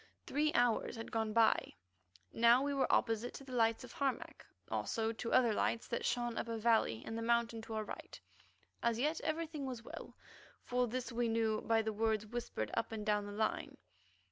[0.25, 1.75] Three hours had gone by.
[2.33, 6.39] Now we were opposite to the lights of Harmac, also to other lights that shone
[6.39, 8.19] up a valley in the mountain to our right.
[8.81, 10.17] As yet everything was well;
[10.63, 13.77] for this we knew by the words whispered up and down the line.